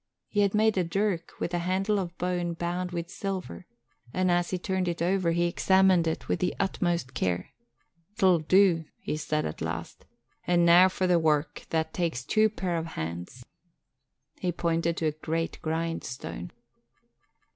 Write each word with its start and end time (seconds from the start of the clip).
He 0.27 0.39
had 0.39 0.55
made 0.55 0.79
a 0.79 0.83
dirk 0.83 1.33
with 1.39 1.53
a 1.53 1.59
handle 1.59 1.99
of 1.99 2.17
bone 2.17 2.55
bound 2.55 2.89
with 2.89 3.11
silver, 3.11 3.67
and, 4.11 4.31
as 4.31 4.49
he 4.49 4.57
turned 4.57 4.87
it, 4.87 4.99
he 4.99 5.45
examined 5.45 6.07
it 6.07 6.27
with 6.27 6.43
utmost 6.59 7.13
care. 7.13 7.49
"'Twill 8.17 8.39
do," 8.39 8.85
he 8.99 9.15
said 9.15 9.45
at 9.45 9.61
last, 9.61 10.07
"and 10.47 10.65
noo 10.65 10.89
for 10.89 11.05
the 11.05 11.19
wark 11.19 11.67
that 11.69 11.93
takes 11.93 12.25
twa 12.25 12.49
pair 12.49 12.77
o' 12.77 12.83
hands." 12.83 13.45
He 14.39 14.51
pointed 14.51 14.97
to 14.97 15.05
a 15.05 15.11
great 15.11 15.61
grindstone. 15.61 16.49